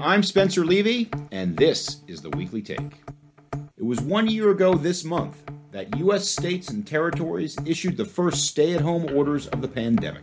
[0.00, 3.02] I'm Spencer Levy, and this is the Weekly Take.
[3.78, 6.28] It was one year ago this month that U.S.
[6.28, 10.22] states and territories issued the first stay at home orders of the pandemic.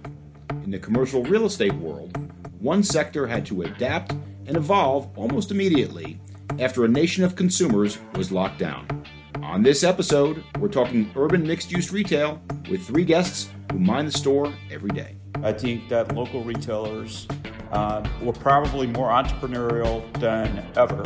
[0.63, 2.15] In the commercial real estate world,
[2.59, 4.11] one sector had to adapt
[4.45, 6.19] and evolve almost immediately
[6.59, 9.03] after a nation of consumers was locked down.
[9.41, 14.17] On this episode, we're talking urban mixed use retail with three guests who mind the
[14.17, 15.17] store every day.
[15.41, 17.27] I think that local retailers
[17.73, 21.03] uh, were probably more entrepreneurial than ever.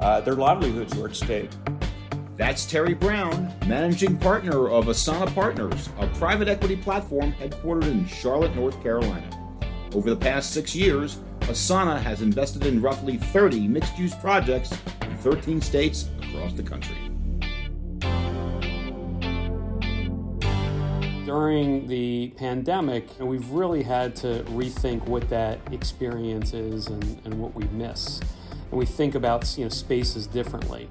[0.00, 1.50] Uh, their livelihoods were at stake.
[2.36, 8.54] That's Terry Brown, managing partner of Asana Partners, a private equity platform headquartered in Charlotte,
[8.56, 9.28] North Carolina.
[9.94, 14.72] Over the past six years, Asana has invested in roughly 30 mixed use projects
[15.02, 16.96] in 13 states across the country.
[21.30, 27.54] During the pandemic, we've really had to rethink what that experience is and, and what
[27.54, 28.18] we miss.
[28.50, 30.88] And we think about you know, spaces differently.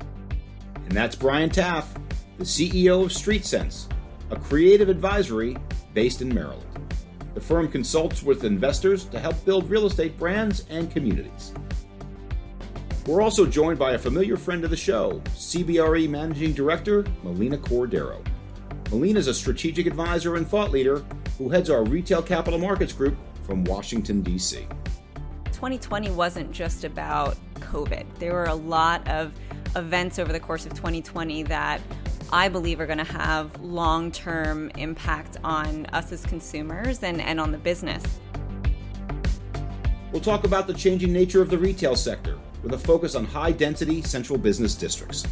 [0.76, 1.94] And that's Brian Taff,
[2.38, 3.92] the CEO of Streetsense,
[4.32, 5.58] a creative advisory
[5.94, 6.96] based in Maryland.
[7.34, 11.54] The firm consults with investors to help build real estate brands and communities.
[13.06, 18.26] We're also joined by a familiar friend of the show, CBRE Managing Director Melina Cordero.
[18.92, 21.06] Melina is a strategic advisor and thought leader
[21.38, 24.68] who heads our retail capital markets group from Washington, D.C.
[25.46, 28.06] 2020 wasn't just about COVID.
[28.18, 29.32] There were a lot of
[29.76, 31.82] events over the course of 2020 that
[32.34, 37.40] I believe are going to have long term impact on us as consumers and, and
[37.40, 38.04] on the business.
[40.12, 43.52] We'll talk about the changing nature of the retail sector with a focus on high
[43.52, 45.28] density central business districts.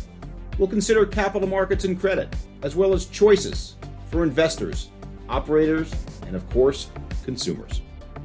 [0.57, 3.75] We'll consider capital markets and credit, as well as choices
[4.09, 4.89] for investors,
[5.29, 5.93] operators,
[6.25, 6.89] and of course,
[7.23, 7.81] consumers.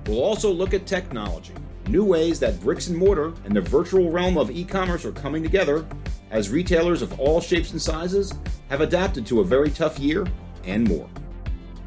[0.06, 1.52] We'll also look at technology,
[1.88, 5.42] new ways that bricks and mortar and the virtual realm of e commerce are coming
[5.42, 5.86] together
[6.30, 8.32] as retailers of all shapes and sizes
[8.70, 10.26] have adapted to a very tough year
[10.64, 11.08] and more.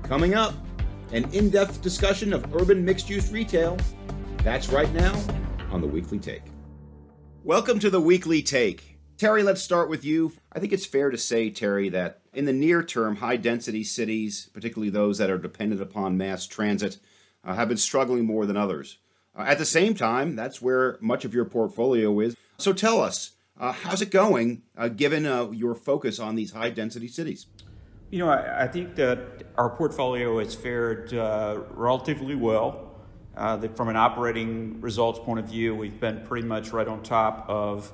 [0.03, 0.53] Coming up,
[1.11, 3.77] an in depth discussion of urban mixed use retail.
[4.43, 5.19] That's right now
[5.71, 6.43] on the Weekly Take.
[7.43, 8.94] Welcome to the Weekly Take.
[9.17, 10.33] Terry, let's start with you.
[10.51, 14.49] I think it's fair to say, Terry, that in the near term, high density cities,
[14.53, 16.97] particularly those that are dependent upon mass transit,
[17.45, 18.97] uh, have been struggling more than others.
[19.33, 22.35] Uh, at the same time, that's where much of your portfolio is.
[22.57, 26.69] So tell us, uh, how's it going uh, given uh, your focus on these high
[26.69, 27.47] density cities?
[28.11, 32.91] You know, I, I, think that our portfolio has fared uh, relatively well.
[33.33, 37.93] from an operating results point of view, we've been pretty much right on top of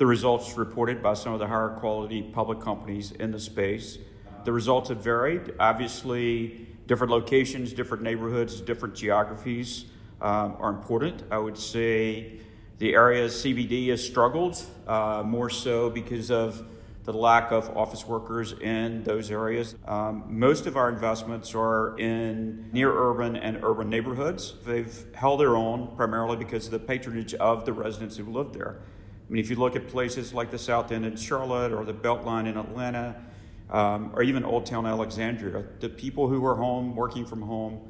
[0.00, 3.98] the results reported by some of the higher quality public companies in the space.
[4.44, 5.52] The results have varied.
[5.60, 9.84] Obviously, different locations, different neighborhoods, different geographies
[10.22, 11.24] um, are important.
[11.30, 12.38] I would say
[12.78, 16.66] the area CBD has struggled uh, more so because of
[17.04, 19.74] the lack of office workers in those areas.
[19.86, 24.54] Um, most of our investments are in near urban and urban neighborhoods.
[24.64, 28.80] They've held their own primarily because of the patronage of the residents who live there.
[29.30, 31.94] I mean, if you look at places like the South End in Charlotte or the
[31.94, 33.14] Beltline in Atlanta,
[33.70, 37.80] um, or even Old Town Alexandria, the people who were home, working from home,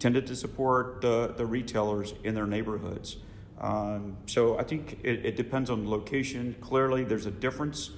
[0.00, 3.18] tended to support the, the retailers in their neighborhoods.
[3.60, 6.56] Um, so I think it, it, depends on location.
[6.60, 7.90] Clearly, there's a difference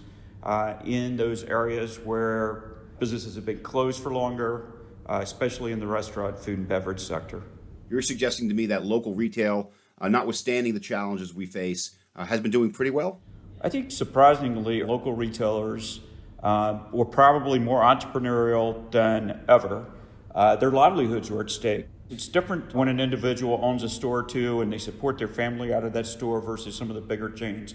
[0.43, 4.75] uh, in those areas where businesses have been closed for longer,
[5.06, 7.43] uh, especially in the restaurant, food, and beverage sector.
[7.88, 9.71] You're suggesting to me that local retail,
[10.03, 13.21] uh, notwithstanding the challenges we face, uh, has been doing pretty well?
[13.60, 16.00] I think surprisingly, local retailers
[16.43, 19.87] uh, were probably more entrepreneurial than ever.
[20.34, 21.87] Uh, their livelihoods were at stake.
[22.09, 25.84] It's different when an individual owns a store too and they support their family out
[25.84, 27.75] of that store versus some of the bigger chains.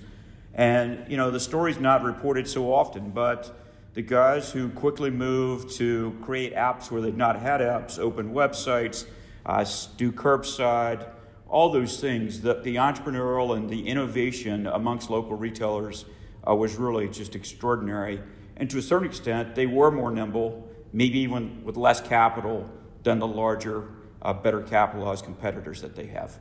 [0.54, 3.58] And, you know, the story's not reported so often, but
[3.94, 9.06] the guys who quickly moved to create apps where they've not had apps, open websites,
[9.46, 9.66] uh,
[9.98, 11.10] do curbside,
[11.48, 16.06] all those things, the, the entrepreneurial and the innovation amongst local retailers
[16.48, 18.22] uh, was really just extraordinary.
[18.58, 22.70] And to a certain extent, they were more nimble, maybe even with less capital
[23.04, 23.90] than the larger,
[24.22, 26.38] uh, better capitalized competitors that they have.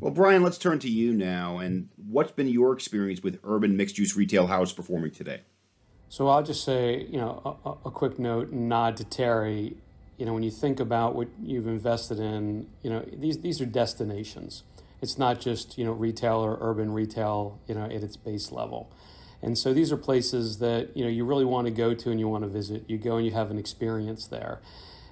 [0.00, 1.58] Well, Brian, let's turn to you now.
[1.58, 4.46] And what's been your experience with urban mixed use retail?
[4.46, 5.42] How it's performing today?
[6.08, 9.76] So I'll just say, you know, a, a quick note, nod to Terry
[10.18, 13.66] you know, when you think about what you've invested in, you know, these these are
[13.66, 14.62] destinations.
[15.02, 18.90] It's not just you know retail or urban retail, you know, at its base level.
[19.42, 22.18] And so these are places that you know you really want to go to and
[22.18, 22.84] you want to visit.
[22.88, 24.60] You go and you have an experience there.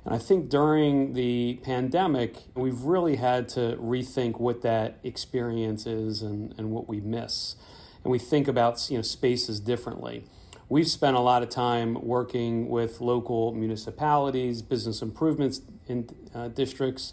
[0.04, 6.20] And I think during the pandemic, we've really had to rethink what that experience is
[6.20, 7.56] and, and what we miss.
[8.02, 10.26] And we think about you know, spaces differently.
[10.68, 17.12] We've spent a lot of time working with local municipalities, business improvements in uh, districts,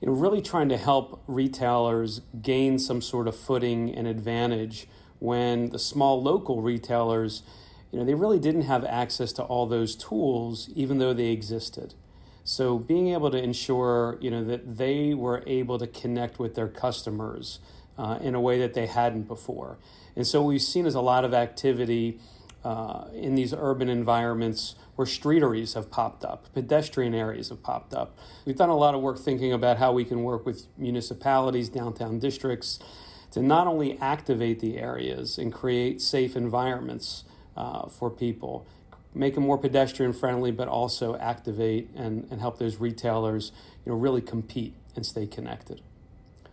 [0.00, 4.86] you know, really trying to help retailers gain some sort of footing and advantage
[5.20, 7.42] when the small local retailers,
[7.90, 11.94] you know, they really didn't have access to all those tools, even though they existed.
[12.44, 16.68] So being able to ensure you know that they were able to connect with their
[16.68, 17.60] customers
[17.96, 19.78] uh, in a way that they hadn't before,
[20.16, 22.18] and so we've seen as a lot of activity
[22.64, 28.16] uh, in these urban environments where streeteries have popped up, pedestrian areas have popped up.
[28.44, 32.18] We've done a lot of work thinking about how we can work with municipalities, downtown
[32.18, 32.78] districts,
[33.32, 37.24] to not only activate the areas and create safe environments
[37.56, 38.66] uh, for people
[39.14, 43.52] make them more pedestrian friendly, but also activate and, and help those retailers,
[43.84, 45.80] you know, really compete and stay connected.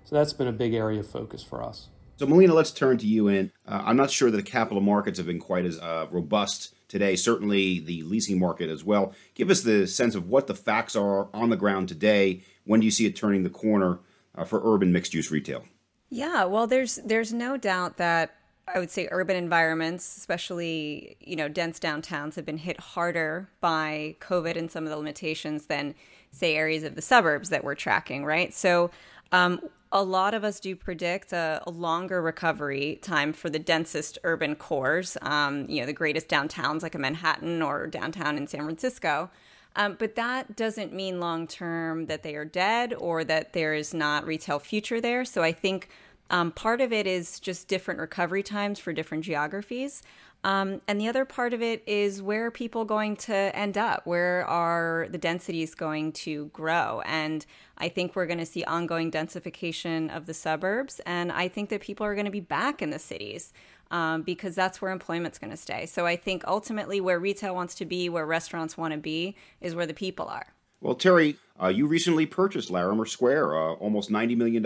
[0.06, 1.90] So that's been a big area of focus for us.
[2.20, 3.30] So, Melina, let's turn to you.
[3.30, 6.76] And uh, I'm not sure that the capital markets have been quite as uh, robust
[6.90, 7.16] today.
[7.16, 9.14] Certainly, the leasing market as well.
[9.36, 12.44] Give us the sense of what the facts are on the ground today.
[12.66, 14.00] When do you see it turning the corner
[14.36, 15.64] uh, for urban mixed-use retail?
[16.10, 18.36] Yeah, well, there's there's no doubt that
[18.68, 24.18] I would say urban environments, especially you know dense downtowns, have been hit harder by
[24.20, 25.96] COVID and some of the limitations than
[26.32, 28.26] say areas of the suburbs that we're tracking.
[28.26, 28.92] Right, so
[29.32, 34.20] um, a lot of us do predict a, a, longer recovery time for the densest
[34.24, 35.18] urban cores.
[35.22, 39.32] Um, you know, the greatest downtowns like a Manhattan or downtown in San Francisco.
[39.76, 43.94] Um, but that doesn't mean long term that they are dead or that there is
[43.94, 45.26] not retail future there.
[45.26, 45.90] So I think
[46.30, 50.02] um, part of it is just different recovery times for different geographies.
[50.44, 54.06] Um, and the other part of it is where are people going to end up?
[54.06, 57.02] Where are the densities going to grow?
[57.06, 57.46] And
[57.78, 61.02] I think we're going to see ongoing densification of the suburbs.
[61.06, 63.52] And I think that people are going to be back in the cities
[63.92, 65.86] um, because that's where employment's going to stay.
[65.86, 69.76] So I think ultimately where retail wants to be, where restaurants want to be, is
[69.76, 70.54] where the people are.
[70.80, 74.66] Well, Terry, uh, you recently purchased Larimer Square, uh, almost $90 million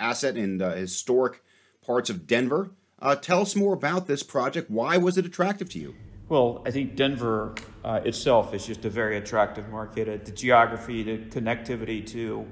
[0.00, 1.42] asset in the historic
[1.84, 2.70] parts of Denver.
[2.98, 4.70] Uh, tell us more about this project.
[4.70, 5.94] Why was it attractive to you?
[6.28, 7.54] Well, I think Denver
[7.84, 10.08] uh, itself is just a very attractive market.
[10.08, 12.46] Uh, the geography, the connectivity to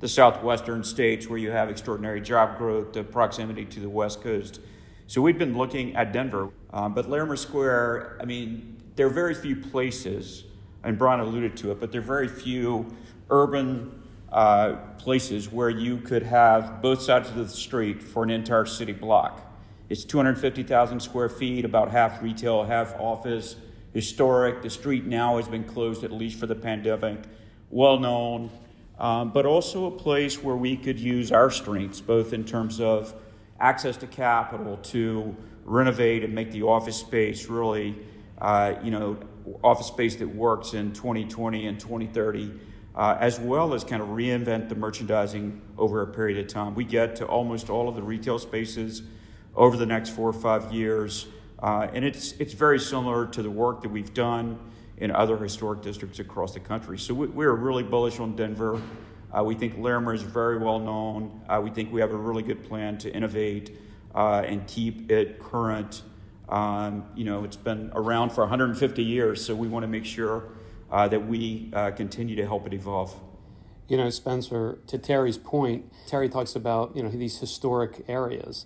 [0.00, 4.60] the southwestern states where you have extraordinary job growth, the proximity to the West Coast.
[5.06, 6.50] So we've been looking at Denver.
[6.72, 10.44] Um, but Larimer Square, I mean, there are very few places,
[10.82, 12.94] and Brian alluded to it, but there are very few
[13.30, 14.03] urban
[14.34, 18.92] uh, places where you could have both sides of the street for an entire city
[18.92, 19.40] block.
[19.88, 23.54] It's 250,000 square feet, about half retail, half office,
[23.92, 24.60] historic.
[24.60, 27.20] The street now has been closed at least for the pandemic,
[27.70, 28.50] well known,
[28.98, 33.14] um, but also a place where we could use our strengths, both in terms of
[33.60, 37.96] access to capital to renovate and make the office space really,
[38.38, 39.16] uh, you know,
[39.62, 42.52] office space that works in 2020 and 2030
[42.94, 46.74] uh, as well as kind of reinvent the merchandising over a period of time.
[46.74, 49.02] We get to almost all of the retail spaces
[49.56, 51.26] over the next four or five years,
[51.60, 54.58] uh, and it's it's very similar to the work that we've done
[54.98, 56.98] in other historic districts across the country.
[56.98, 58.80] So we, we're really bullish on Denver.
[59.32, 61.40] Uh, we think Larimer is very well known.
[61.48, 63.76] Uh, we think we have a really good plan to innovate
[64.14, 66.02] uh, and keep it current.
[66.48, 70.44] Um, you know, it's been around for 150 years, so we want to make sure
[70.90, 73.14] uh, that we uh, continue to help it evolve.
[73.88, 78.64] You know, Spencer, to Terry's point, Terry talks about, you know, these historic areas.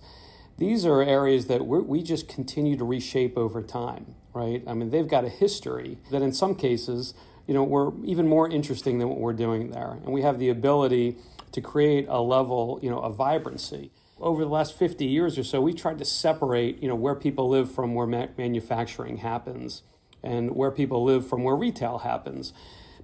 [0.57, 4.63] These are areas that we just continue to reshape over time, right?
[4.67, 7.13] I mean, they've got a history that in some cases,
[7.47, 9.97] you know, we're even more interesting than what we're doing there.
[10.03, 11.17] And we have the ability
[11.51, 13.91] to create a level, you know, of vibrancy.
[14.19, 17.49] Over the last 50 years or so, we tried to separate, you know, where people
[17.49, 19.83] live from where ma- manufacturing happens
[20.23, 22.53] and where people live from where retail happens.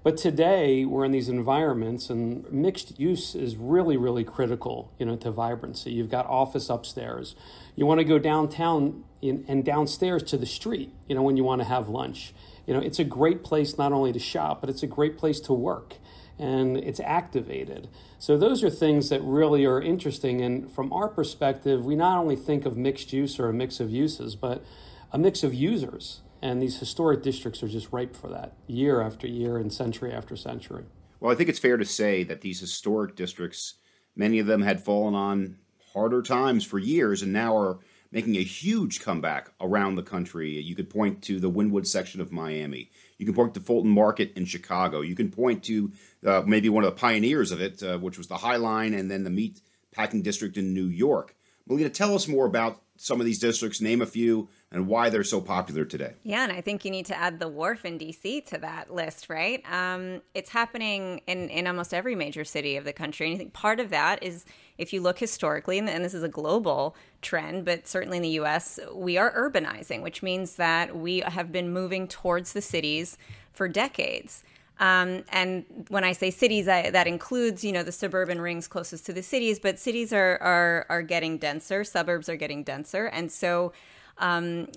[0.05, 5.15] But today we're in these environments and mixed use is really, really critical, you know,
[5.15, 5.91] to vibrancy.
[5.91, 7.35] You've got office upstairs.
[7.75, 11.61] You want to go downtown and downstairs to the street, you know, when you want
[11.61, 12.35] to have lunch.
[12.67, 15.39] You know, it's a great place not only to shop, but it's a great place
[15.39, 15.95] to work
[16.37, 17.87] and it's activated.
[18.19, 20.39] So those are things that really are interesting.
[20.41, 23.89] And from our perspective, we not only think of mixed use or a mix of
[23.89, 24.63] uses, but
[25.11, 29.25] a mix of users and these historic districts are just ripe for that year after
[29.25, 30.83] year and century after century.
[31.19, 33.75] Well, I think it's fair to say that these historic districts,
[34.15, 35.57] many of them had fallen on
[35.93, 37.79] harder times for years and now are
[38.11, 40.61] making a huge comeback around the country.
[40.61, 42.91] You could point to the Wynwood section of Miami.
[43.17, 45.01] You can point to Fulton Market in Chicago.
[45.01, 45.91] You can point to
[46.23, 49.09] uh, maybe one of the pioneers of it, uh, which was the High Line and
[49.09, 49.61] then the Meat
[49.91, 51.35] Packing District in New York.
[51.67, 55.23] Melina, tell us more about some of these districts, name a few, and why they're
[55.23, 56.13] so popular today.
[56.23, 59.29] Yeah, and I think you need to add the wharf in DC to that list,
[59.29, 59.63] right?
[59.71, 63.27] Um, it's happening in, in almost every major city of the country.
[63.27, 64.45] And I think part of that is
[64.77, 68.79] if you look historically, and, this is a global trend, but certainly in the US,
[68.93, 73.17] we are urbanizing, which means that we have been moving towards the cities
[73.53, 74.43] for decades.
[74.79, 79.05] Um, and when I say cities, I, that includes you know the suburban rings closest
[79.05, 83.31] to the cities, but cities are are are getting denser, suburbs are getting denser, and
[83.31, 83.71] so
[84.17, 84.67] um,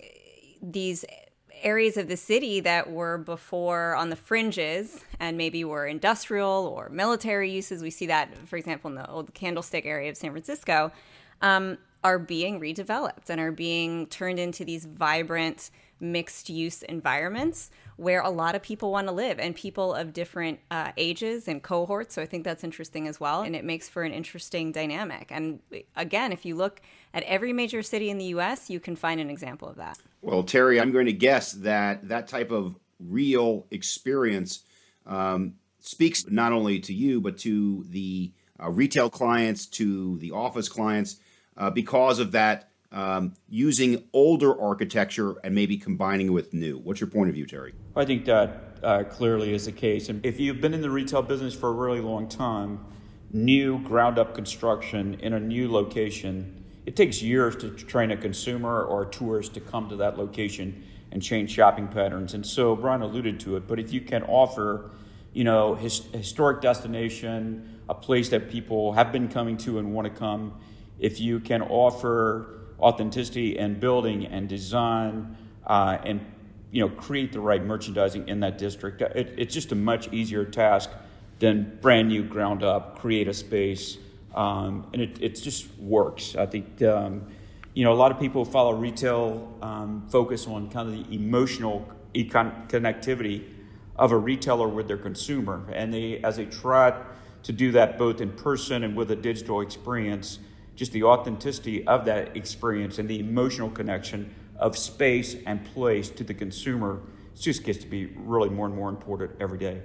[0.63, 1.05] these
[1.63, 6.89] areas of the city that were before on the fringes and maybe were industrial or
[6.89, 7.83] military uses.
[7.83, 10.93] We see that, for example, in the old Candlestick area of San Francisco,
[11.43, 18.21] um, are being redeveloped and are being turned into these vibrant mixed use environments where
[18.21, 22.15] a lot of people want to live and people of different uh, ages and cohorts.
[22.15, 23.43] So I think that's interesting as well.
[23.43, 25.33] And it makes for an interesting dynamic.
[25.33, 25.59] And
[25.97, 26.81] again, if you look
[27.13, 29.99] at every major city in the US, you can find an example of that.
[30.23, 34.63] Well, Terry, I'm going to guess that that type of real experience
[35.05, 40.69] um, speaks not only to you, but to the uh, retail clients, to the office
[40.69, 41.17] clients,
[41.57, 46.79] uh, because of that um, using older architecture and maybe combining it with new.
[46.79, 47.75] What's your point of view, Terry?
[47.95, 50.09] I think that uh, clearly is the case.
[50.09, 52.85] And if you've been in the retail business for a really long time,
[53.33, 58.83] new ground up construction in a new location, it takes years to train a consumer
[58.83, 62.35] or a tourist to come to that location and change shopping patterns.
[62.35, 64.91] And so Brian alluded to it, but if you can offer,
[65.33, 70.07] you know, his, historic destination, a place that people have been coming to and want
[70.07, 70.59] to come,
[70.99, 76.25] if you can offer authenticity and building and design uh, and
[76.71, 79.01] you know create the right merchandising in that district.
[79.01, 80.91] It, it's just a much easier task
[81.39, 83.99] than brand new ground up create a space,
[84.35, 86.37] um, and it, it just works.
[86.37, 87.27] I think um,
[87.75, 91.89] you know a lot of people follow retail um, focus on kind of the emotional
[92.15, 93.45] econ- connectivity
[93.97, 96.95] of a retailer with their consumer, and they as they try
[97.45, 100.39] to do that both in person and with a digital experience
[100.79, 106.23] just the authenticity of that experience and the emotional connection of space and place to
[106.23, 107.03] the consumer
[107.37, 109.83] just gets to be really more and more important every day.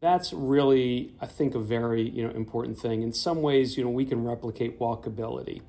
[0.00, 3.02] That's really, I think, a very you know important thing.
[3.02, 5.62] In some ways, you know, we can replicate walkability,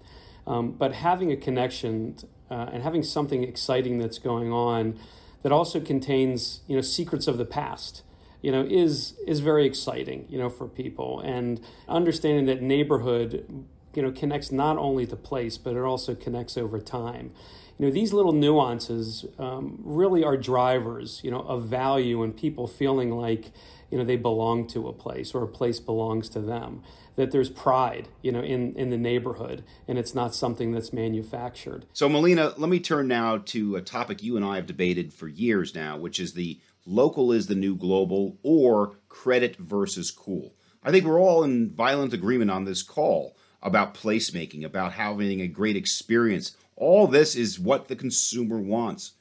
[0.48, 2.18] um, but having a connection
[2.50, 5.00] uh, and having something exciting that's going on
[5.44, 8.02] that also contains you know secrets of the past
[8.42, 14.04] you know is is very exciting you know for people and understanding that neighborhood you
[14.04, 17.32] know connects not only to place but it also connects over time.
[17.78, 22.68] You know these little nuances um, really are drivers you know of value and people
[22.68, 23.52] feeling like
[23.92, 26.84] you know they belong to a place or a place belongs to them
[27.16, 31.86] that there's pride you know in in the neighborhood and it's not something that's manufactured.
[31.94, 35.28] So melina let me turn now to a topic you and i have debated for
[35.28, 40.54] years now which is the local is the new global or credit versus cool.
[40.84, 43.36] I think we're all in violent agreement on this call
[43.66, 46.56] about placemaking, about having a great experience.
[46.78, 49.14] All this is what the consumer wants.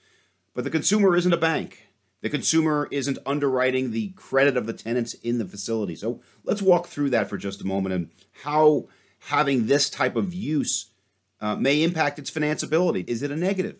[0.54, 1.88] But the consumer isn't a bank.
[2.20, 5.96] The consumer isn't underwriting the credit of the tenants in the facility.
[5.96, 8.10] So let's walk through that for just a moment and
[8.42, 10.90] how having this type of use
[11.40, 13.08] uh, may impact its financeability.
[13.08, 13.76] Is it a negative?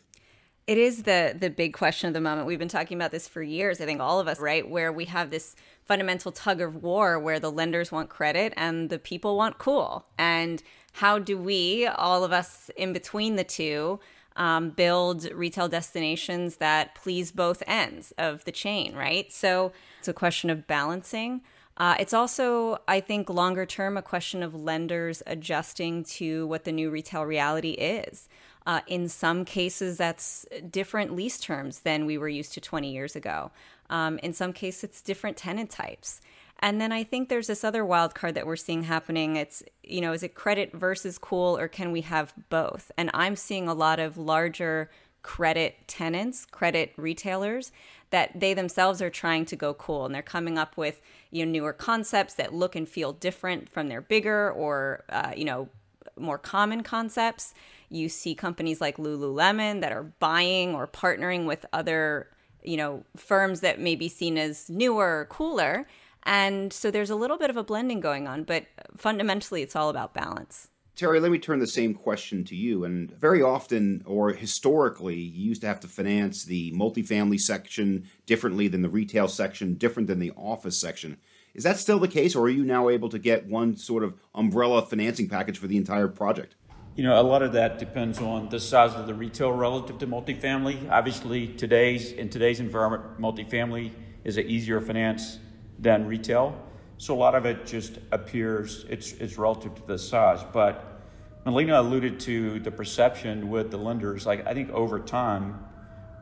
[0.66, 2.46] It is the the big question of the moment.
[2.46, 3.80] We've been talking about this for years.
[3.80, 5.54] I think all of us, right, where we have this
[5.84, 10.06] fundamental tug of war where the lenders want credit and the people want cool.
[10.16, 14.00] And how do we, all of us in between the two,
[14.36, 19.30] um, build retail destinations that please both ends of the chain, right?
[19.32, 21.42] So it's a question of balancing.
[21.76, 26.72] Uh, it's also, I think, longer term, a question of lenders adjusting to what the
[26.72, 28.28] new retail reality is.
[28.66, 33.14] Uh, in some cases, that's different lease terms than we were used to 20 years
[33.14, 33.50] ago.
[33.90, 36.20] Um, in some cases, it's different tenant types.
[36.60, 39.36] And then I think there's this other wild card that we're seeing happening.
[39.36, 42.90] It's, you know, is it credit versus cool or can we have both?
[42.96, 44.90] And I'm seeing a lot of larger
[45.22, 47.72] credit tenants, credit retailers
[48.10, 51.50] that they themselves are trying to go cool and they're coming up with, you know,
[51.50, 55.68] newer concepts that look and feel different from their bigger or, uh, you know,
[56.16, 57.52] more common concepts.
[57.88, 62.28] You see companies like Lululemon that are buying or partnering with other,
[62.62, 65.86] you know, firms that may be seen as newer or cooler.
[66.24, 69.90] And so there's a little bit of a blending going on, but fundamentally it's all
[69.90, 70.68] about balance.
[70.96, 72.84] Terry, let me turn the same question to you.
[72.84, 78.68] And very often, or historically, you used to have to finance the multifamily section differently
[78.68, 81.16] than the retail section, different than the office section.
[81.52, 84.14] Is that still the case, or are you now able to get one sort of
[84.34, 86.54] umbrella financing package for the entire project?
[86.96, 90.06] You know, a lot of that depends on the size of the retail relative to
[90.06, 90.88] multifamily.
[90.88, 93.90] Obviously, today's in today's environment, multifamily
[94.22, 95.40] is an easier finance
[95.80, 96.56] than retail.
[96.98, 100.44] So a lot of it just appears it's it's relative to the size.
[100.52, 101.02] But
[101.44, 104.24] Melina alluded to the perception with the lenders.
[104.24, 105.64] Like I think over time,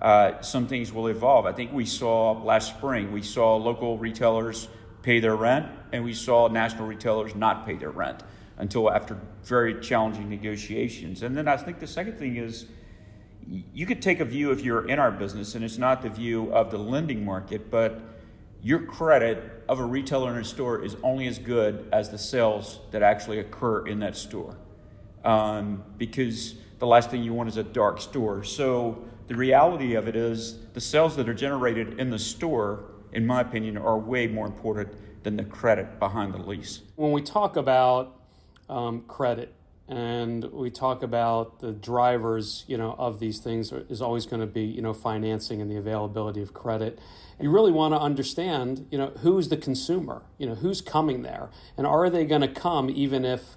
[0.01, 1.45] uh, some things will evolve.
[1.45, 4.69] I think we saw last spring we saw local retailers
[5.03, 8.23] pay their rent, and we saw national retailers not pay their rent
[8.59, 11.23] until after very challenging negotiations.
[11.23, 12.67] And then I think the second thing is
[13.49, 16.53] you could take a view if you're in our business, and it's not the view
[16.53, 18.01] of the lending market, but
[18.63, 22.81] your credit of a retailer in a store is only as good as the sales
[22.93, 24.57] that actually occur in that store.
[25.25, 28.45] Um, because the last thing you want is a dark store.
[28.45, 33.27] So the reality of it is the sales that are generated in the store, in
[33.27, 36.83] my opinion, are way more important than the credit behind the lease.
[36.97, 38.22] When we talk about
[38.73, 39.55] um, credit.
[39.89, 44.47] And we talk about the drivers you know of these things is always going to
[44.47, 46.99] be you know financing and the availability of credit.
[47.41, 50.23] You really want to understand you know who's the consumer?
[50.39, 51.51] You know who's coming there?
[51.77, 53.57] And are they going to come even if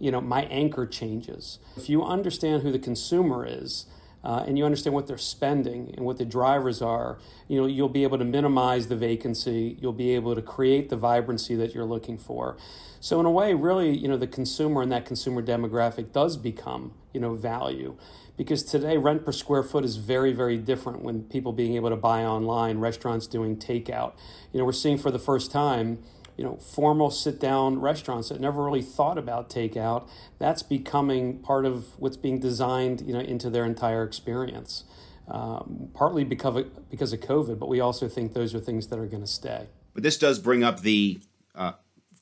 [0.00, 1.58] you know my anchor changes?
[1.76, 3.86] If you understand who the consumer is
[4.24, 7.88] uh, and you understand what they're spending and what the drivers are, you know, you'll
[7.88, 9.76] be able to minimize the vacancy.
[9.80, 12.56] You'll be able to create the vibrancy that you're looking for.
[13.00, 16.94] So in a way, really, you know, the consumer and that consumer demographic does become,
[17.12, 17.96] you know, value.
[18.36, 21.96] Because today rent per square foot is very, very different when people being able to
[21.96, 24.12] buy online, restaurants doing takeout.
[24.52, 26.02] You know, we're seeing for the first time,
[26.36, 30.08] you know, formal sit down restaurants that never really thought about takeout.
[30.38, 34.84] That's becoming part of what's being designed, you know, into their entire experience.
[35.28, 38.98] Um, partly because of, because of COVID, but we also think those are things that
[38.98, 39.66] are going to stay.
[39.92, 41.18] But this does bring up the
[41.54, 41.72] uh,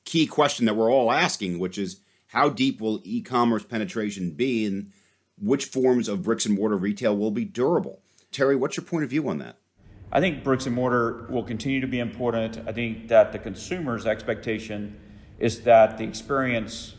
[0.05, 4.65] key question that we're all asking, which is how deep will e commerce penetration be
[4.65, 4.91] and
[5.37, 8.01] which forms of bricks and mortar retail will be durable?
[8.31, 9.57] Terry, what's your point of view on that?
[10.11, 12.59] I think bricks and mortar will continue to be important.
[12.67, 14.97] I think that the consumer's expectation
[15.39, 16.95] is that the experience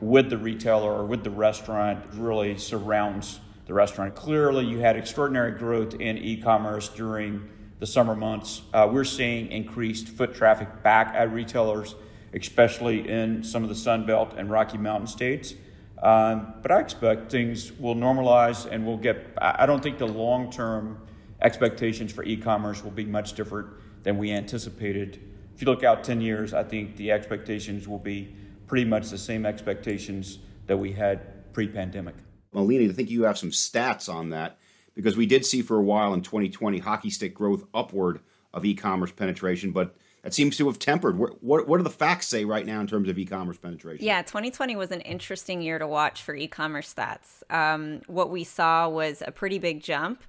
[0.00, 4.14] with the retailer or with the restaurant really surrounds the restaurant.
[4.14, 8.62] Clearly, you had extraordinary growth in e commerce during the summer months.
[8.72, 11.94] Uh, we're seeing increased foot traffic back at retailers
[12.34, 15.54] especially in some of the Sun Belt and Rocky Mountain states.
[16.02, 20.50] Um, but I expect things will normalize and we'll get, I don't think the long
[20.50, 20.98] term
[21.40, 23.68] expectations for e commerce will be much different
[24.02, 25.20] than we anticipated.
[25.54, 28.34] If you look out 10 years, I think the expectations will be
[28.66, 32.16] pretty much the same expectations that we had pre pandemic.
[32.52, 34.58] Melina, I think you have some stats on that
[34.94, 38.20] because we did see for a while in 2020 hockey stick growth upward
[38.52, 41.18] of e commerce penetration, but that seems to have tempered.
[41.18, 44.04] What, what, do the facts say right now in terms of e-commerce penetration?
[44.04, 47.42] Yeah, 2020 was an interesting year to watch for e-commerce stats.
[47.54, 50.22] Um, what we saw was a pretty big jump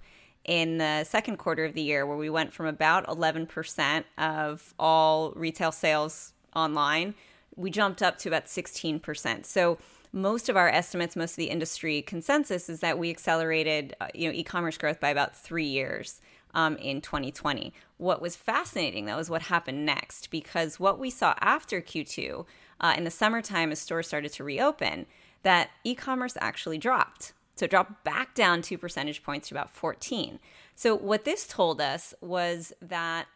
[0.43, 5.31] in the second quarter of the year, where we went from about 11% of all
[5.31, 7.15] retail sales online,
[7.55, 9.45] we jumped up to about 16%.
[9.45, 9.77] So
[10.11, 14.27] most of our estimates, most of the industry consensus is that we accelerated, uh, you
[14.27, 16.19] know, e-commerce growth by about three years
[16.53, 17.73] um, in 2020.
[17.97, 22.45] What was fascinating, though, is what happened next, because what we saw after Q2
[22.81, 25.05] uh, in the summertime as stores started to reopen,
[25.43, 27.33] that e commerce actually dropped.
[27.55, 30.39] So it dropped back down two percentage points to about 14.
[30.75, 33.27] So what this told us was that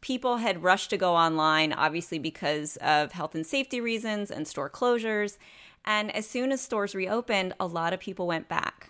[0.00, 4.70] people had rushed to go online, obviously because of health and safety reasons and store
[4.70, 5.38] closures.
[5.84, 8.89] And as soon as stores reopened, a lot of people went back.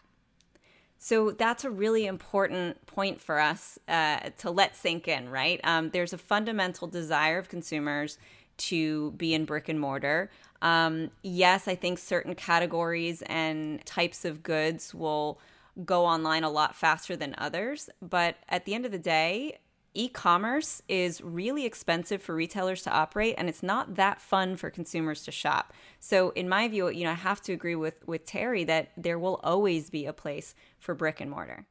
[1.03, 5.59] So that's a really important point for us uh, to let sink in, right?
[5.65, 8.19] Um, there's a fundamental desire of consumers
[8.59, 10.31] to be in brick and mortar.
[10.61, 15.41] Um, yes, I think certain categories and types of goods will
[15.87, 17.89] go online a lot faster than others.
[18.03, 19.59] But at the end of the day,
[19.95, 25.25] e-commerce is really expensive for retailers to operate and it's not that fun for consumers
[25.25, 25.73] to shop.
[25.99, 29.19] So in my view, you know, I have to agree with with Terry that there
[29.19, 31.67] will always be a place for brick and mortar.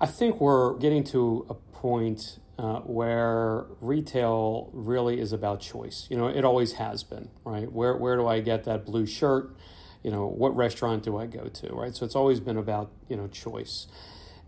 [0.00, 6.06] I think we're getting to a point uh, where retail really is about choice.
[6.10, 7.70] You know, it always has been, right?
[7.70, 9.54] Where where do I get that blue shirt?
[10.02, 11.94] You know, what restaurant do I go to, right?
[11.94, 13.86] So it's always been about you know choice.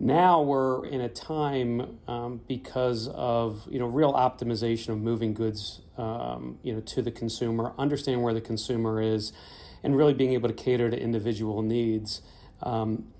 [0.03, 5.81] Now we're in a time um, because of you know real optimization of moving goods
[5.95, 9.31] um, you know to the consumer, understanding where the consumer is,
[9.83, 12.23] and really being able to cater to individual needs,
[12.63, 13.13] um,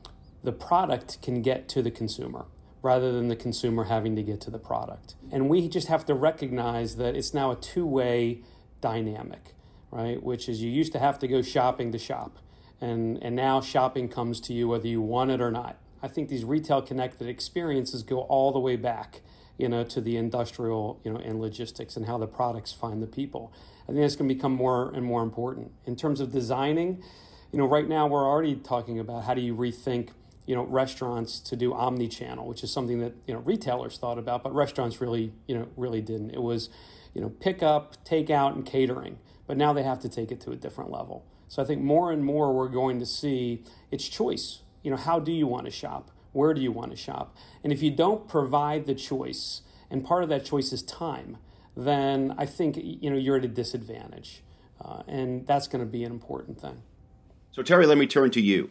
[0.44, 2.46] the product can get to the consumer
[2.82, 5.14] rather than the consumer having to get to the product.
[5.32, 8.42] And we just have to recognize that it's now a two way
[8.82, 9.54] dynamic,
[9.92, 10.22] right?
[10.24, 12.40] Which is you used to have to go shopping to shop,
[12.82, 15.78] and, and now shopping comes to you whether you want it or not.
[16.02, 19.22] I think these retail connected experiences go all the way back,
[19.58, 23.08] you know, to the industrial, you know, and logistics and how the products find the
[23.08, 23.54] people.
[23.84, 27.04] I think that's going to become more and more important in terms of designing.
[27.52, 30.10] You know, right now we're already talking about how do you rethink
[30.46, 34.44] you know restaurants to do omni-channel which is something that you know retailers thought about
[34.44, 36.70] but restaurants really you know really didn't it was
[37.14, 40.42] you know pick up take out and catering but now they have to take it
[40.42, 44.10] to a different level so i think more and more we're going to see it's
[44.10, 47.36] choice you know how do you want to shop where do you want to shop
[47.64, 51.38] and if you don't provide the choice and part of that choice is time
[51.76, 54.44] then i think you know you're at a disadvantage
[54.84, 56.82] uh, and that's going to be an important thing
[57.52, 58.70] so terry let me turn to you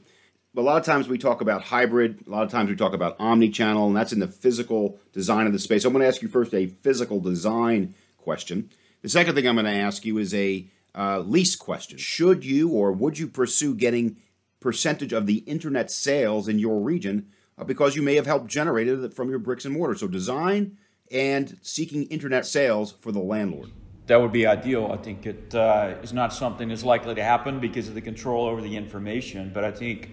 [0.56, 3.16] a lot of times we talk about hybrid, a lot of times we talk about
[3.20, 5.84] omni-channel, and that's in the physical design of the space.
[5.84, 8.70] I'm going to ask you first a physical design question.
[9.02, 11.98] The second thing I'm going to ask you is a uh, lease question.
[11.98, 14.16] Should you or would you pursue getting
[14.60, 17.26] percentage of the internet sales in your region
[17.58, 19.94] uh, because you may have helped generate it from your bricks and mortar?
[19.94, 20.78] So design
[21.10, 23.70] and seeking internet sales for the landlord.
[24.06, 24.90] That would be ideal.
[24.92, 28.46] I think it uh, is not something that's likely to happen because of the control
[28.46, 30.10] over the information, but I think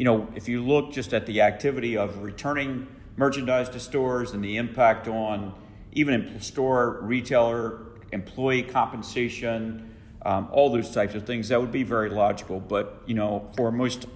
[0.00, 4.42] you know, if you look just at the activity of returning merchandise to stores and
[4.42, 5.52] the impact on
[5.92, 9.89] even in store retailer employee compensation,
[10.22, 12.60] um, all those types of things, that would be very logical.
[12.60, 14.06] But you know, for most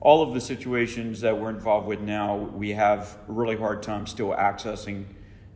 [0.00, 4.06] all of the situations that we're involved with now, we have a really hard time
[4.06, 5.04] still accessing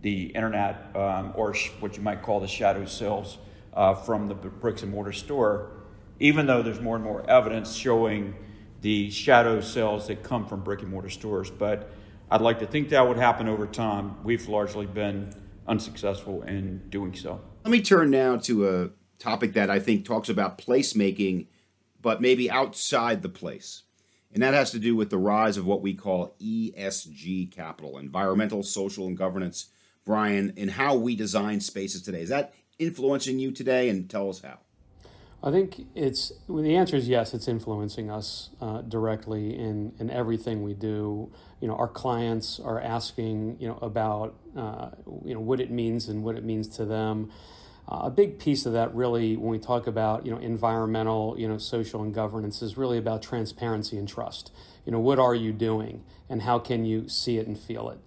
[0.03, 3.39] the internet um, or sh- what you might call the shadow sales
[3.75, 5.71] uh, from the bricks and mortar store,
[6.19, 8.35] even though there's more and more evidence showing
[8.81, 11.51] the shadow sales that come from brick and mortar stores.
[11.51, 11.89] But
[12.31, 14.17] I'd like to think that would happen over time.
[14.25, 15.33] We've largely been
[15.69, 17.41] unsuccessful in doing so.
[17.65, 18.91] Let me turn now to a
[19.23, 21.47] topic that I think talks about placemaking,
[22.01, 23.83] but maybe outside the place.
[24.35, 28.63] And that has to do with the rise of what we call ESG capital, environmental,
[28.63, 29.67] social, and governance.
[30.05, 32.23] Brian, in how we design spaces today.
[32.23, 33.89] Is that influencing you today?
[33.89, 34.59] And tell us how.
[35.45, 37.35] I think it's well, the answer is yes.
[37.35, 41.33] It's influencing us uh, directly in in everything we do.
[41.61, 44.91] You know, our clients are asking you know about uh,
[45.25, 47.33] you know what it means and what it means to them.
[47.89, 51.49] Uh, a big piece of that, really, when we talk about you know environmental, you
[51.49, 54.53] know, social and governance, is really about transparency and trust.
[54.85, 57.99] You know, what are you doing, and how can you see it and feel it?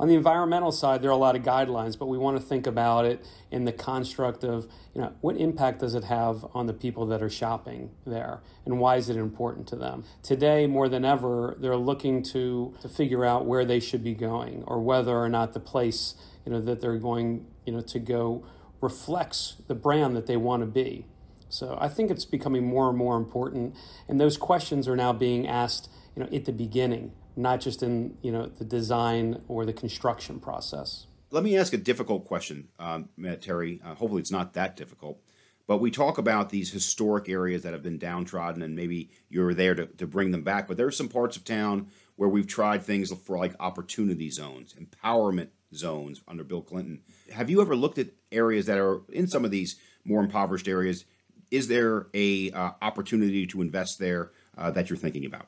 [0.00, 2.66] On the environmental side, there are a lot of guidelines, but we want to think
[2.66, 6.72] about it in the construct of, you know, what impact does it have on the
[6.72, 10.04] people that are shopping there and why is it important to them?
[10.22, 14.64] Today, more than ever, they're looking to, to figure out where they should be going
[14.66, 16.14] or whether or not the place,
[16.46, 18.46] you know, that they're going, you know, to go
[18.80, 21.06] reflects the brand that they want to be.
[21.48, 23.74] So I think it's becoming more and more important,
[24.08, 28.16] and those questions are now being asked, you know, at the beginning not just in
[28.22, 31.06] you know the design or the construction process.
[31.30, 33.80] Let me ask a difficult question, um, Matt Terry.
[33.84, 35.20] Uh, hopefully, it's not that difficult.
[35.66, 39.76] But we talk about these historic areas that have been downtrodden, and maybe you're there
[39.76, 40.66] to, to bring them back.
[40.66, 44.74] But there are some parts of town where we've tried things for like opportunity zones,
[44.74, 47.02] empowerment zones under Bill Clinton.
[47.30, 51.04] Have you ever looked at areas that are in some of these more impoverished areas?
[51.50, 55.46] Is there a uh, opportunity to invest there uh, that you're thinking about?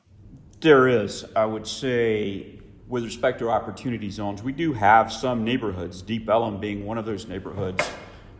[0.59, 6.01] There is, I would say, with respect to opportunity zones, we do have some neighborhoods,
[6.01, 7.89] Deep Ellum being one of those neighborhoods,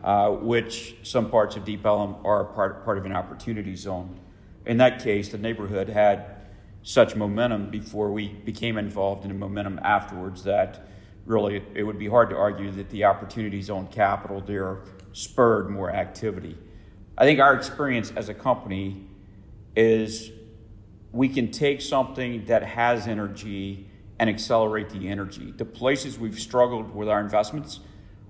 [0.02, 4.18] uh, which some parts of Deep Ellum are part, part of an opportunity zone.
[4.66, 6.36] In that case, the neighborhood had
[6.82, 10.86] such momentum before we became involved in a momentum afterwards that
[11.26, 14.80] really it would be hard to argue that the opportunity zone capital there
[15.12, 16.56] spurred more activity.
[17.16, 19.06] I think our experience as a company
[19.76, 20.30] is
[21.12, 25.52] we can take something that has energy and accelerate the energy.
[25.56, 27.80] The places we've struggled with our investments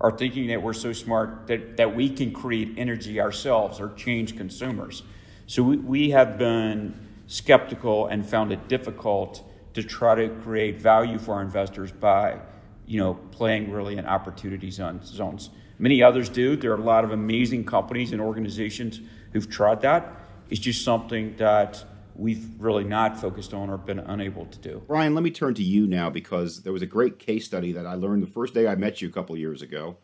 [0.01, 4.35] are thinking that we're so smart that, that we can create energy ourselves or change
[4.37, 5.03] consumers.
[5.47, 11.17] So we, we have been skeptical and found it difficult to try to create value
[11.17, 12.39] for our investors by,
[12.87, 15.49] you know, playing really in opportunity zones.
[15.77, 16.55] Many others do.
[16.55, 19.01] There are a lot of amazing companies and organizations
[19.33, 20.13] who've tried that.
[20.49, 21.83] It's just something that
[22.15, 24.81] we've really not focused on or been unable to do.
[24.87, 27.85] Brian, let me turn to you now because there was a great case study that
[27.85, 29.97] I learned the first day I met you a couple years ago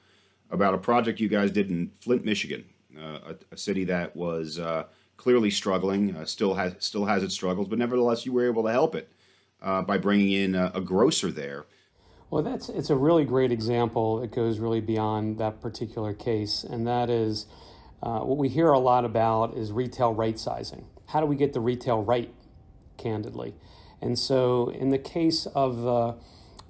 [0.50, 2.66] about a project you guys did in Flint, Michigan,
[2.98, 4.84] uh, a, a, city that was uh,
[5.16, 8.72] clearly struggling, uh, still has still has its struggles, but nevertheless, you were able to
[8.72, 9.10] help it
[9.62, 11.66] uh, by bringing in a, a, grocer there.
[12.32, 16.88] Well, that's it's a really great example that goes really beyond that particular case, and
[16.88, 17.46] that is
[18.02, 20.86] uh, what we hear a lot about is retail right sizing.
[21.08, 22.34] How do we get the retail right,
[22.96, 23.54] candidly?
[24.02, 26.16] And so, in the case of the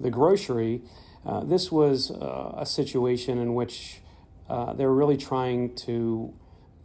[0.00, 0.82] the grocery,
[1.24, 4.00] uh, this was uh, a situation in which
[4.48, 6.34] uh, they're really trying to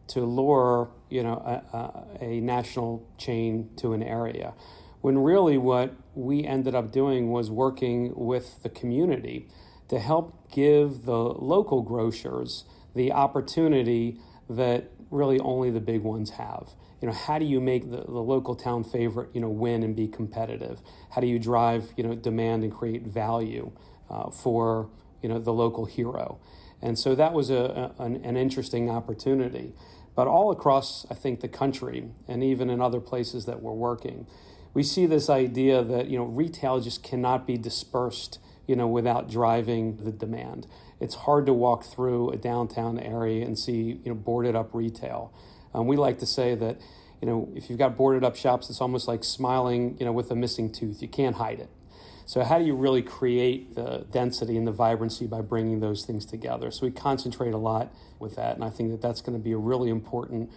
[0.09, 4.53] to lure you know a, a, national chain to an area
[5.07, 9.47] when really what we ended up doing was working with the community
[9.87, 16.71] to help give the local grocers the opportunity that really only the big ones have.
[17.01, 19.95] You know how do you make the, the local town favorite you know win and
[19.95, 20.81] be competitive?
[21.11, 23.71] How do you drive you know demand and create value
[24.09, 24.89] uh, for
[25.21, 26.37] you know the local hero?
[26.81, 29.73] And so that was a, a an, an interesting opportunity.
[30.17, 34.25] But all across, I think, the country and even in other places that we're working,
[34.77, 38.37] we see this idea that you know retail just cannot be dispersed
[38.67, 40.67] you know without driving the demand.
[40.99, 45.33] It's hard to walk through a downtown area and see you know boarded up retail.
[45.73, 46.79] Um, we like to say that
[47.19, 50.29] you know if you've got boarded up shops, it's almost like smiling you know with
[50.29, 51.01] a missing tooth.
[51.01, 51.71] You can't hide it.
[52.27, 56.23] So, how do you really create the density and the vibrancy by bringing those things
[56.23, 56.69] together?
[56.69, 59.53] So, we concentrate a lot with that, and I think that that's going to be
[59.53, 60.51] a really important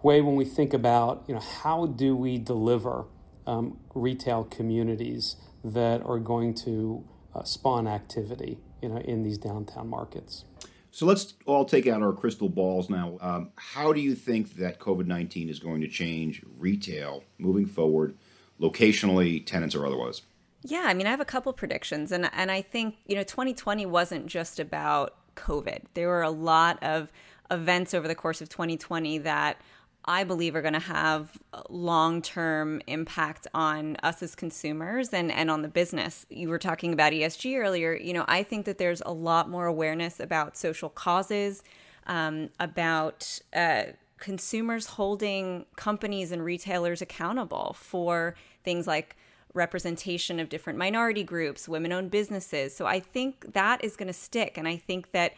[0.00, 3.06] way when we think about, you know, how do we deliver
[3.46, 7.04] um, retail communities that are going to
[7.34, 10.44] uh, spawn activity, you know, in these downtown markets.
[10.90, 13.18] So let's all take out our crystal balls now.
[13.20, 18.16] Um, how do you think that COVID 19 is going to change retail moving forward,
[18.60, 20.22] locationally, tenants, or otherwise?
[20.62, 23.84] Yeah, I mean, I have a couple predictions, and and I think you know, 2020
[23.86, 25.80] wasn't just about COVID.
[25.94, 27.10] There were a lot of
[27.50, 29.60] events over the course of 2020 that
[30.04, 31.38] I believe are going to have
[31.68, 36.26] long term impact on us as consumers and, and on the business.
[36.28, 37.94] You were talking about ESG earlier.
[37.94, 41.62] You know, I think that there's a lot more awareness about social causes,
[42.06, 43.84] um, about uh,
[44.18, 49.16] consumers holding companies and retailers accountable for things like
[49.54, 52.76] representation of different minority groups, women owned businesses.
[52.76, 54.58] So I think that is going to stick.
[54.58, 55.32] And I think that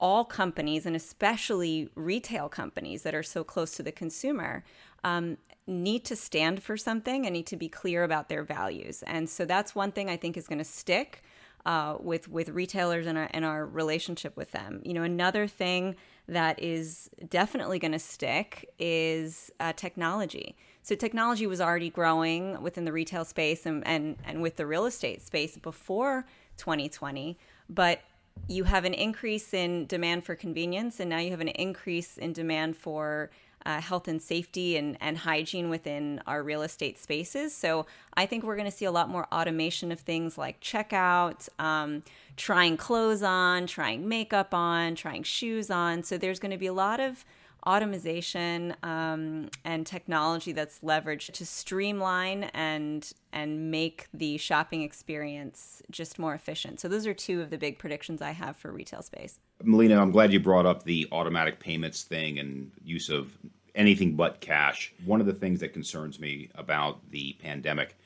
[0.00, 4.64] all companies, and especially retail companies that are so close to the consumer,
[5.04, 9.02] um, need to stand for something and need to be clear about their values.
[9.06, 11.22] And so that's one thing I think is going to stick.
[11.64, 14.80] Uh, with with retailers and our, and our relationship with them.
[14.84, 15.96] You know, another thing
[16.28, 20.56] that is definitely going to stick is uh, technology.
[20.82, 24.86] So technology was already growing within the retail space and, and, and with the real
[24.86, 26.26] estate space before
[26.58, 27.36] 2020,
[27.68, 28.00] but
[28.48, 32.32] you have an increase in demand for convenience, and now you have an increase in
[32.32, 33.30] demand for
[33.66, 37.52] uh, health and safety and, and hygiene within our real estate spaces.
[37.52, 41.48] So I think we're going to see a lot more automation of things like checkout,
[41.58, 42.04] um,
[42.36, 46.04] trying clothes on, trying makeup on, trying shoes on.
[46.04, 47.24] So there's going to be a lot of
[47.66, 56.18] automation um, and technology that's leveraged to streamline and and make the shopping experience just
[56.18, 56.80] more efficient.
[56.80, 59.40] So those are two of the big predictions I have for retail space.
[59.62, 63.36] Melina, I'm glad you brought up the automatic payments thing and use of
[63.74, 64.94] anything but cash.
[65.04, 67.96] One of the things that concerns me about the pandemic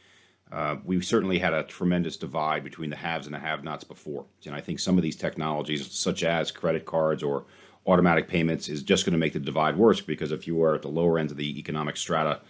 [0.52, 4.54] uh, we certainly had a tremendous divide between the haves and the have-nots before, and
[4.54, 7.44] I think some of these technologies, such as credit cards or
[7.86, 10.82] automatic payments is just going to make the divide worse because if you are at
[10.82, 12.40] the lower end of the economic strata,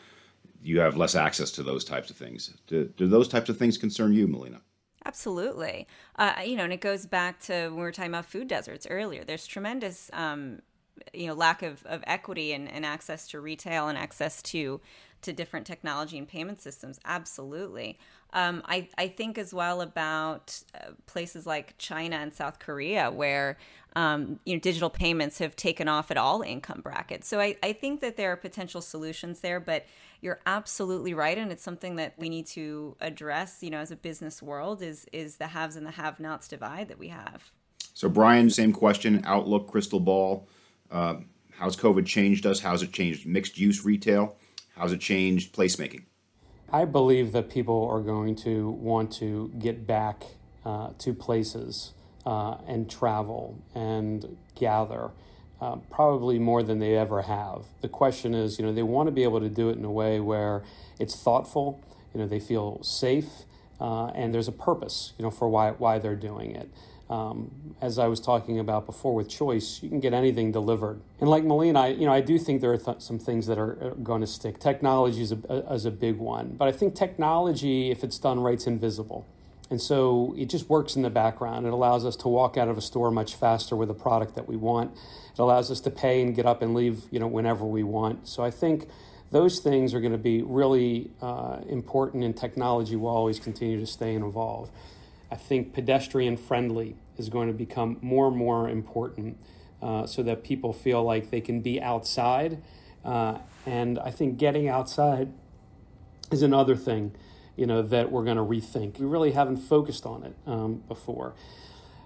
[0.62, 2.52] you have less access to those types of things.
[2.66, 4.60] Do, do those types of things concern you, Melina?
[5.06, 5.86] Absolutely.
[6.16, 8.86] Uh, you know, and it goes back to when we were talking about food deserts
[8.90, 9.24] earlier.
[9.24, 10.60] There's tremendous, um,
[11.14, 14.80] you know, lack of, of equity and, and access to retail and access to
[15.22, 16.98] to different technology and payment systems.
[17.04, 17.98] Absolutely.
[18.32, 23.58] Um, I, I think as well about uh, places like China and South Korea, where
[23.96, 27.26] um, you know digital payments have taken off at all income brackets.
[27.26, 29.84] So I, I think that there are potential solutions there, but
[30.20, 33.62] you're absolutely right, and it's something that we need to address.
[33.62, 36.98] You know, as a business world, is is the haves and the have-nots divide that
[36.98, 37.50] we have.
[37.94, 39.22] So Brian, same question.
[39.24, 40.48] Outlook, crystal ball.
[40.90, 41.16] Uh,
[41.52, 42.60] how's COVID changed us?
[42.60, 44.36] How's it changed mixed use retail?
[44.80, 46.04] How's it changed placemaking?
[46.72, 50.24] I believe that people are going to want to get back
[50.64, 51.92] uh, to places
[52.24, 55.10] uh, and travel and gather.
[55.60, 57.66] Uh, probably more than they ever have.
[57.82, 59.90] The question is, you know, they want to be able to do it in a
[59.90, 60.64] way where
[60.98, 63.28] it's thoughtful, you know, they feel safe,
[63.78, 66.70] uh, and there's a purpose, you know, for why why they're doing it.
[67.10, 71.00] Um, as I was talking about before with choice, you can get anything delivered.
[71.20, 73.58] And like Melina, I, you know, I do think there are th- some things that
[73.58, 74.60] are, are going to stick.
[74.60, 78.38] Technology is a, a, is a big one, but I think technology, if it's done
[78.38, 79.26] right, is invisible.
[79.70, 81.66] And so it just works in the background.
[81.66, 84.46] It allows us to walk out of a store much faster with a product that
[84.46, 84.92] we want.
[85.32, 88.28] It allows us to pay and get up and leave, you know, whenever we want.
[88.28, 88.88] So I think
[89.30, 93.86] those things are going to be really uh, important, and technology will always continue to
[93.86, 94.70] stay and evolve.
[95.30, 99.38] I think pedestrian friendly is going to become more and more important
[99.82, 102.62] uh, so that people feel like they can be outside.
[103.04, 105.32] Uh, and I think getting outside
[106.30, 107.14] is another thing,
[107.56, 108.98] you know, that we're going to rethink.
[108.98, 111.34] We really haven't focused on it um, before.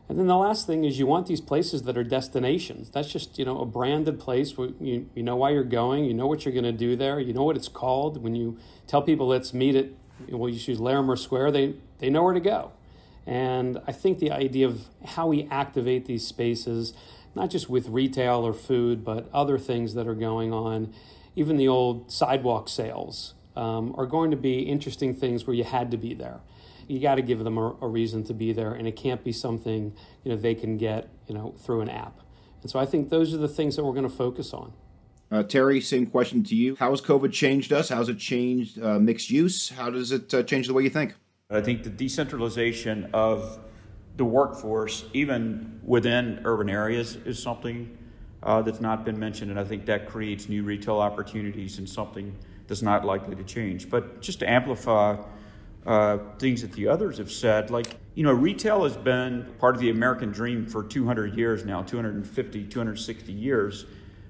[0.08, 2.90] And then the last thing is you want these places that are destinations.
[2.90, 6.12] That's just, you know, a branded place where you, you know why you're going, you
[6.12, 8.22] know what you're going to do there, you know what it's called.
[8.22, 9.86] When you tell people let's meet at,
[10.28, 12.72] well, you choose Larimer Square, they, they know where to go.
[13.26, 16.92] And I think the idea of how we activate these spaces,
[17.34, 20.92] not just with retail or food, but other things that are going on,
[21.36, 25.90] even the old sidewalk sales, um, are going to be interesting things where you had
[25.90, 26.40] to be there
[26.88, 29.32] you got to give them a, a, reason to be there, and it can't be
[29.32, 32.20] something you know they can get you know through an app.
[32.62, 34.72] And so I think those are the things that we're going to focus on.
[35.30, 36.76] Uh, Terry, same question to you.
[36.76, 37.88] How has COVID changed us?
[37.88, 39.70] How has it changed uh, mixed use?
[39.70, 41.14] How does it uh, change the way you think?
[41.50, 43.60] I think the decentralization of
[44.16, 47.98] the workforce, even within urban areas, is something
[48.42, 52.34] uh, that's not been mentioned, and I think that creates new retail opportunities and something
[52.66, 53.90] that's not likely to change.
[53.90, 55.18] But just to amplify
[55.86, 57.70] uh, things that the others have said.
[57.70, 61.82] Like, you know, retail has been part of the American dream for 200 years now,
[61.82, 63.84] 250, 260 years.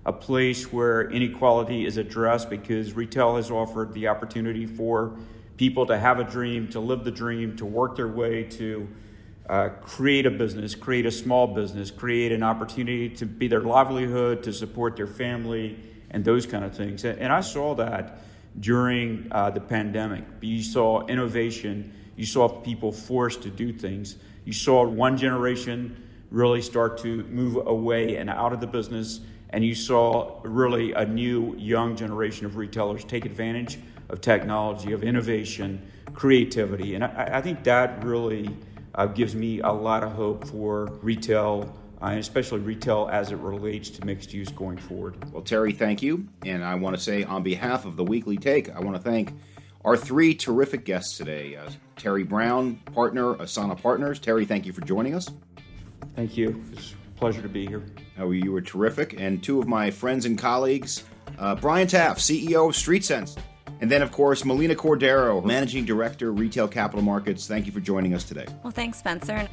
[0.05, 5.17] A place where inequality is addressed because retail has offered the opportunity for
[5.57, 8.89] people to have a dream, to live the dream, to work their way to
[9.49, 14.43] uh, create a business, create a small business, create an opportunity to be their livelihood,
[14.43, 15.79] to support their family,
[16.11, 17.05] and those kind of things.
[17.05, 18.21] And, and I saw that
[18.59, 20.25] during uh, the pandemic.
[20.41, 24.17] You saw innovation, you saw people forced to do things.
[24.45, 29.65] You saw one generation really start to move away and out of the business, and
[29.65, 35.81] you saw really a new young generation of retailers take advantage of technology, of innovation,
[36.13, 36.95] creativity.
[36.95, 38.51] And I, I think that really
[38.95, 43.37] uh, gives me a lot of hope for retail uh, and especially retail as it
[43.37, 45.33] relates to mixed use going forward.
[45.33, 46.29] Well, Terry, thank you.
[46.45, 49.33] And I want to say, on behalf of the Weekly Take, I want to thank
[49.85, 54.19] our three terrific guests today uh, Terry Brown, partner, Asana Partners.
[54.19, 55.31] Terry, thank you for joining us.
[56.15, 56.63] Thank you.
[56.73, 57.83] It's a pleasure to be here.
[58.19, 59.19] Oh, you were terrific.
[59.19, 61.05] And two of my friends and colleagues,
[61.39, 63.39] uh, Brian Taff, CEO of Streetsense.
[63.85, 67.47] And then, of course, Melina Cordero, Managing Director, Retail Capital Markets.
[67.47, 68.47] Thank you for joining us today.
[68.63, 69.47] Well, thanks, Spencer.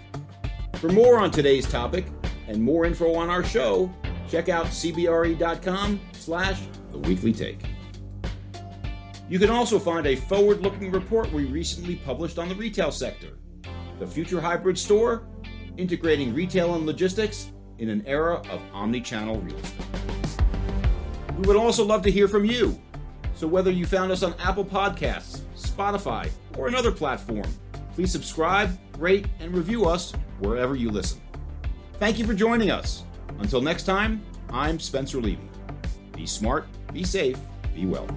[0.76, 2.06] For more on today's topic,
[2.48, 3.94] and more info on our show,
[4.30, 6.62] check out cbre.com slash
[6.94, 7.60] the weekly take.
[9.28, 13.38] You can also find a forward-looking report we recently published on the retail sector.
[14.00, 15.28] The Future Hybrid Store,
[15.76, 19.88] integrating retail and logistics in an era of omni-channel real estate.
[21.38, 22.82] We would also love to hear from you.
[23.42, 27.48] So whether you found us on Apple Podcasts, Spotify, or another platform,
[27.96, 31.20] please subscribe, rate, and review us wherever you listen.
[31.94, 33.04] Thank you for joining us.
[33.40, 35.50] Until next time, I'm Spencer Levy.
[36.16, 37.40] Be smart, be safe,
[37.74, 38.08] be well.